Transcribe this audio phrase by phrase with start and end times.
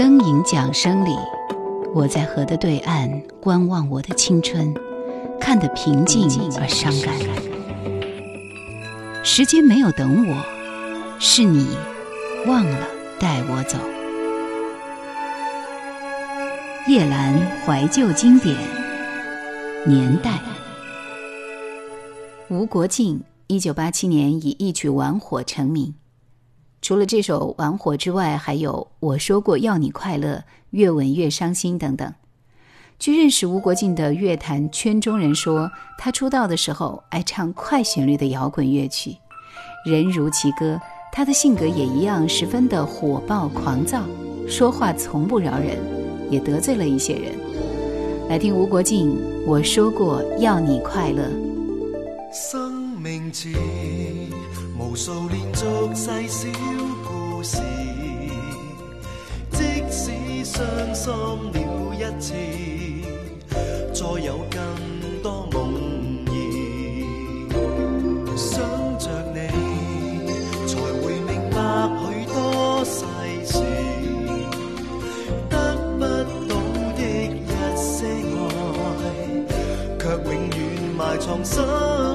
[0.00, 1.14] 灯影桨声里，
[1.94, 4.74] 我在河的对岸观望我的青春，
[5.38, 6.26] 看得平静
[6.58, 7.14] 而伤感。
[9.22, 10.42] 时间没有等我，
[11.18, 11.68] 是你
[12.46, 12.78] 忘了
[13.18, 13.76] 带我走。
[16.88, 18.56] 夜阑怀旧经典
[19.86, 20.40] 年代，
[22.48, 25.94] 吴国敬，一九八七年以一曲《玩火》成名。
[26.82, 30.28] 除了这首《玩火》之外，还有《我说过要你快乐》
[30.70, 32.14] 《越吻越伤心》等等。
[32.98, 39.16] 据认识吴国敬的乐坛圈中人说，他出道的时候爱唱快旋律的摇滚乐曲，
[39.84, 40.80] 人如其歌，
[41.12, 44.02] 他的性格也一样，十分的火爆狂躁，
[44.48, 45.78] 说话从不饶人，
[46.30, 47.32] 也得罪了一些人。
[48.28, 49.10] 来听吴国敬
[49.46, 51.24] 《我说过要你快乐》。
[52.32, 53.48] 生命似
[54.90, 56.48] 无数连续细小
[57.06, 57.58] 故事，
[59.52, 60.10] 即使
[60.44, 62.34] 伤心了一次，
[63.94, 64.60] 再有更
[65.22, 65.60] 多梦
[66.26, 66.28] 儿。
[68.36, 68.58] 想
[68.98, 69.38] 着你，
[70.66, 71.56] 才会明白
[72.02, 72.34] 许多
[72.84, 72.98] 世
[73.46, 73.62] 事，
[75.48, 75.54] 得
[76.00, 76.02] 不
[76.48, 76.52] 到
[76.96, 78.98] 的一些爱，
[80.00, 80.58] 却永远
[80.98, 81.62] 埋藏心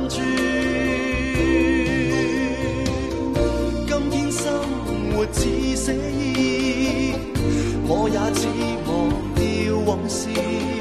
[0.10, 0.85] 处。
[7.88, 8.48] 我也只
[8.90, 10.75] 忘掉往事。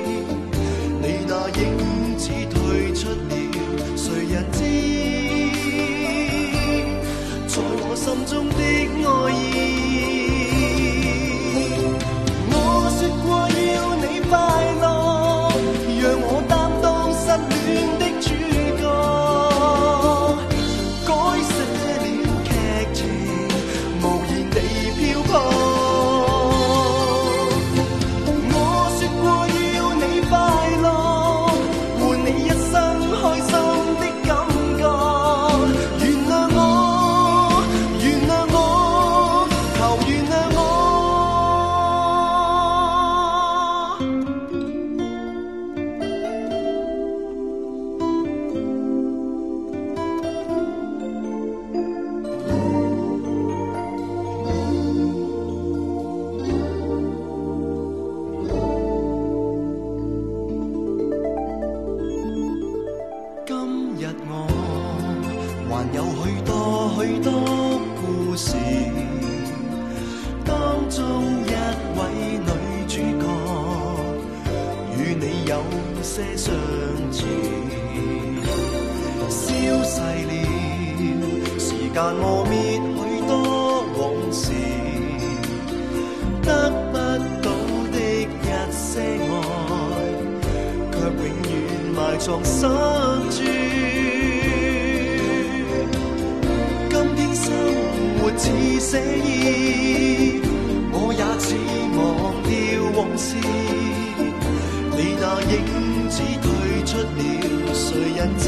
[105.56, 106.48] 影子退
[106.84, 108.44] 出了，谁人知？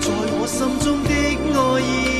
[0.00, 0.06] 在
[0.38, 1.10] 我心中的
[1.54, 2.15] 爱意。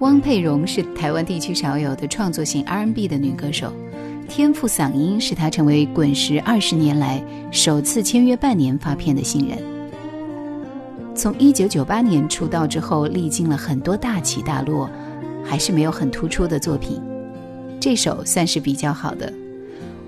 [0.00, 3.72] 汪佩蓉是台湾地区少有的创作型 R&B 的女歌手，
[4.28, 9.56] 天赋嗓音使她成为滚石二十年来首次签约半年发片的新人。
[11.14, 14.90] 从一九九八年出道之后，历经了很多大起大落，
[15.42, 17.00] 还是没有很突出的作品。
[17.80, 19.32] 这首算是比较好的，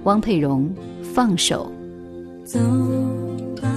[0.05, 0.71] 汪佩蓉
[1.15, 1.73] 《放手》。
[2.47, 2.59] 走
[3.63, 3.73] 吧，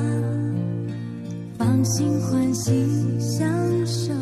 [1.57, 2.85] 放心欢喜
[3.17, 3.47] 享
[3.85, 4.13] 受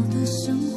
[0.00, 0.69] 我的生活。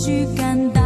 [0.00, 0.79] 你不需感到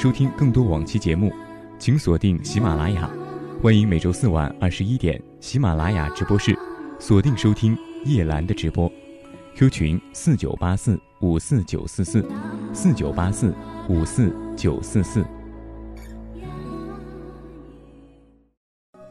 [0.00, 1.30] 收听更多往期节目
[1.78, 3.10] 请锁定喜马拉雅
[3.62, 6.58] 欢迎每周四晚二十一点喜马拉雅直播室
[6.98, 7.76] 锁定收听
[8.06, 8.90] 叶兰的直播。
[9.54, 12.26] Q 群四九八四五四九四四
[12.72, 13.54] 四九八四
[13.90, 15.22] 五四九四四。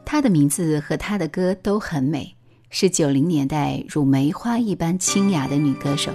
[0.04, 2.34] 她的名字和她的歌都很美
[2.68, 6.10] 是九零年代如梅花一般清雅的女歌手。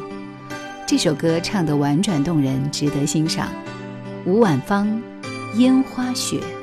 [0.86, 3.50] 这首歌唱得婉转动人值得欣赏。
[4.25, 5.01] 吴婉芳
[5.53, 6.55] 烟花雪。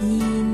[0.00, 0.49] 你。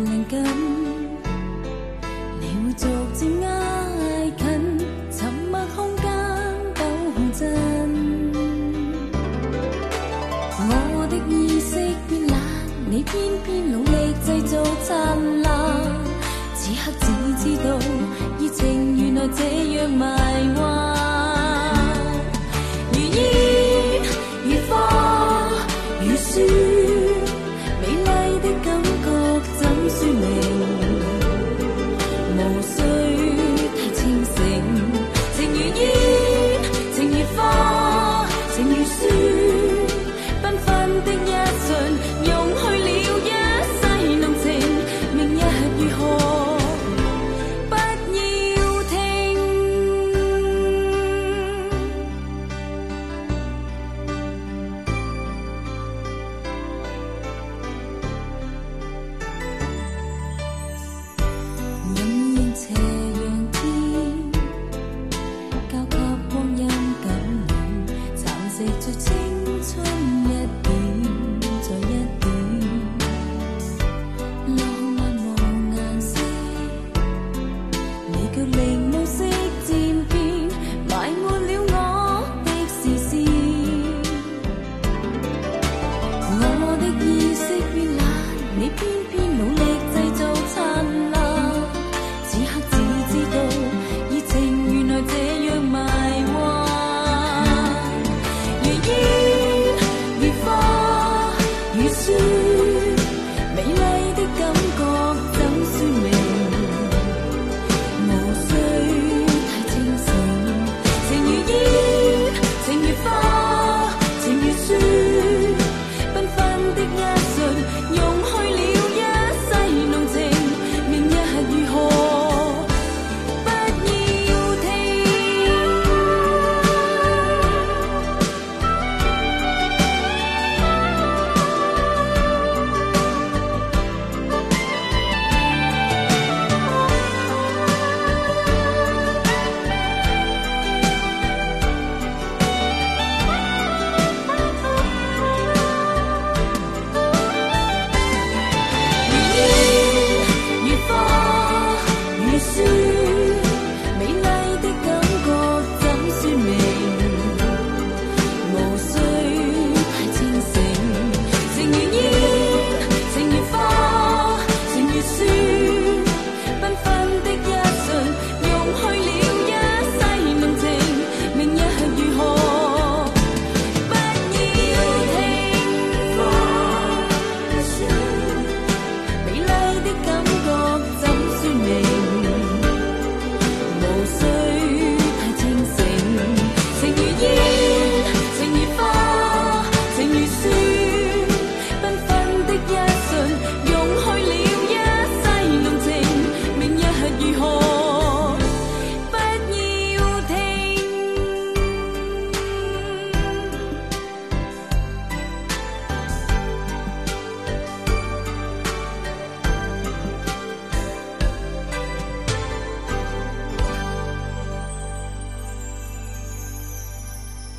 [152.57, 152.96] soon.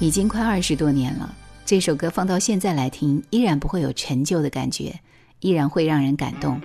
[0.07, 1.35] 已经快二十多年了
[1.65, 4.97] 这首歌放到现在来听依然不会有陈旧的感觉
[5.41, 6.61] 依然会让人感动。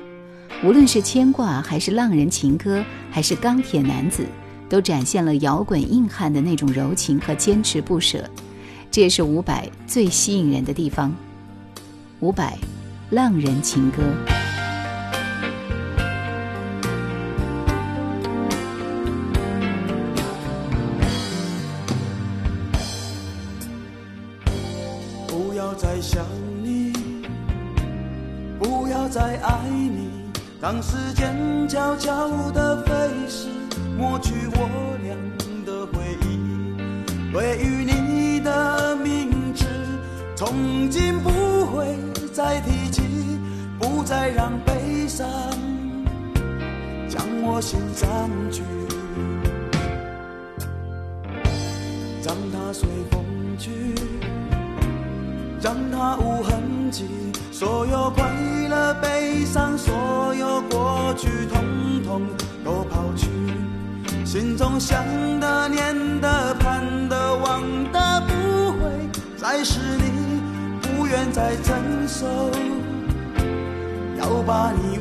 [0.62, 4.24] 无论是牵挂还是浪人情歌还是钢铁男子
[4.68, 8.24] 都展现了摇滚硬汉的那种柔情和坚持不舍
[8.92, 11.12] 这也是伍佰最吸引人的地方。
[12.20, 12.56] 伍佰
[13.10, 14.41] 浪人情歌。
[25.62, 26.24] 不要再想
[26.60, 26.92] 你，
[28.58, 30.10] 不要再爱你。
[30.60, 32.92] 当时间悄悄地飞
[33.28, 33.46] 逝，
[33.96, 34.68] 抹去我
[35.04, 35.14] 俩
[35.64, 37.32] 的回忆。
[37.32, 39.64] 对于你的名字，
[40.34, 41.30] 从今不
[41.66, 41.96] 会
[42.32, 43.02] 再提起，
[43.78, 45.28] 不再让悲伤
[47.08, 48.62] 将我心占据，
[52.24, 53.24] 让它随风
[53.56, 53.70] 去。
[55.62, 57.04] 将它无痕迹。
[57.52, 58.28] 所有快
[58.68, 61.62] 乐、悲伤，所有过去，统
[62.04, 62.22] 统
[62.64, 63.28] 都抛去。
[64.24, 65.04] 心中想
[65.38, 68.90] 的、念的、盼的、望的，不会
[69.36, 70.42] 再是你，
[70.80, 71.76] 不愿再承
[72.08, 72.26] 受，
[74.18, 74.91] 要把你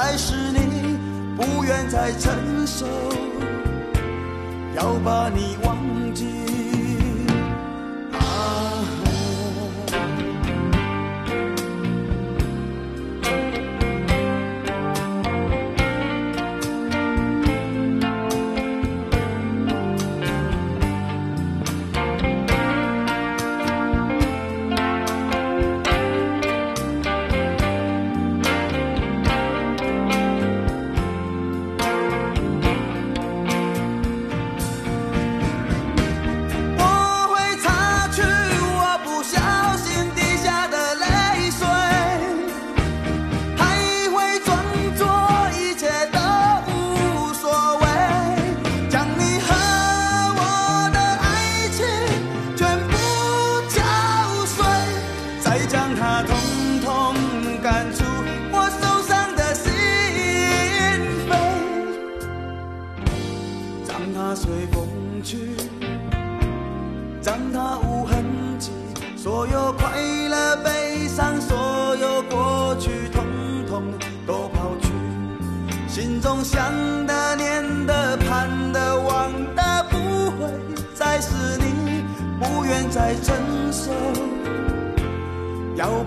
[0.00, 0.96] 还是你，
[1.36, 2.86] 不愿再承受，
[4.76, 5.76] 要把你忘
[6.14, 6.47] 记。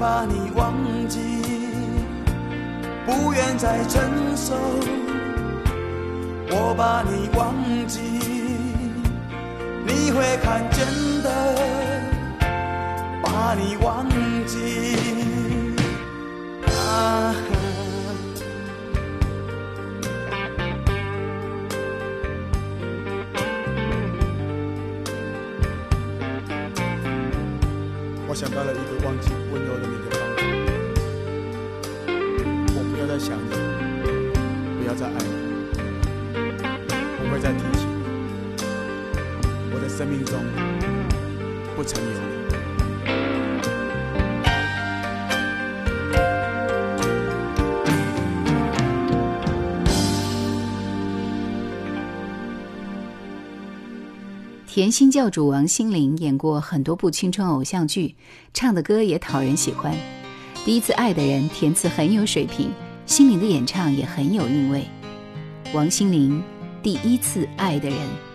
[0.02, 0.74] 把你忘
[1.08, 1.20] 记，
[3.06, 4.02] 不愿再承
[4.36, 4.56] 受，
[6.50, 7.54] 我把你忘
[7.88, 8.00] 记。
[9.86, 10.88] 你会看见
[11.22, 11.30] 的，
[13.22, 14.10] 把你忘
[14.48, 14.98] 记。
[16.66, 17.36] 啊，
[28.42, 30.42] 想到了一个忘记温柔的你的方法。
[32.74, 33.52] 我不要再想你，
[34.80, 35.30] 不要再爱你，
[37.20, 38.02] 不会再提起你。
[39.72, 40.44] 我的生命中
[41.76, 42.51] 不曾有你。
[54.74, 58.16] 甜心教主王心凌演过很多部青春偶像剧，
[58.54, 59.94] 唱的歌也讨人喜欢。
[60.64, 62.72] 第一次爱的人填词很有水平，
[63.06, 64.86] 心凌的演唱也很有韵味。
[65.74, 66.42] 王心凌，
[66.82, 68.31] 第一次爱的人。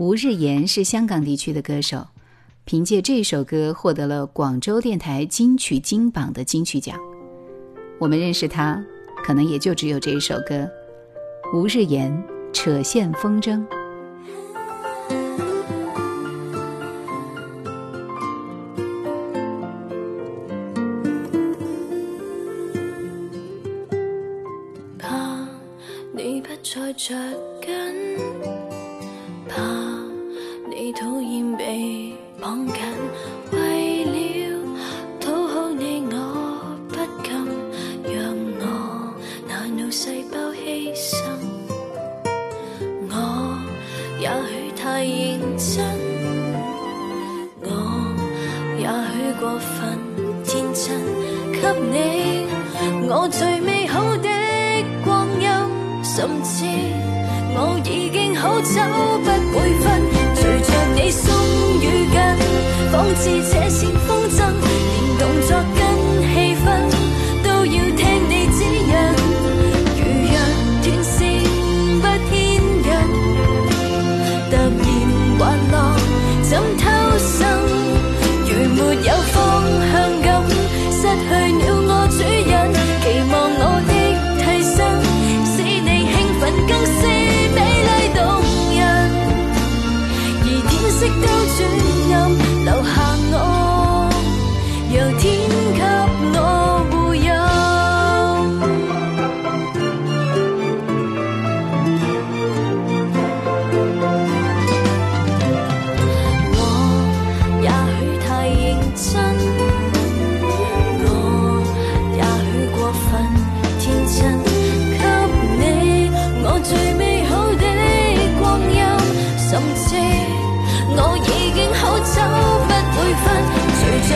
[0.00, 2.06] 吴日言是香港地区的歌手，
[2.64, 6.98] 凭借这首歌获得了广州电台金曲金榜的金曲奖。
[7.98, 8.82] 我们认识他，
[9.22, 10.66] 可能也就只有这一首歌。
[11.52, 12.10] 吴日言
[12.50, 13.62] 扯线风筝。
[24.98, 25.46] 怕
[26.14, 27.14] 你不再着
[27.60, 28.79] 紧。
[30.92, 32.74] 讨厌被绑紧
[33.52, 34.58] 为了
[35.20, 37.32] 讨好你我不禁
[38.12, 39.14] 让我
[39.46, 41.14] 那脑细胞牺牲
[43.08, 43.14] 我
[44.18, 45.84] 也许太认真
[47.62, 47.66] 我
[48.78, 49.98] 也许过分
[50.44, 50.98] 天真
[51.52, 51.60] 给
[51.92, 54.28] 你我最美好的
[55.04, 55.48] 光阴
[56.02, 56.64] 甚至
[57.54, 58.80] 我已经好走
[59.22, 60.19] 不会分
[62.92, 64.69] 仿似这线风筝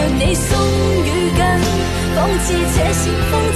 [0.05, 0.55] 若你心
[1.07, 1.39] 与紧
[2.15, 3.54] 仿似这线风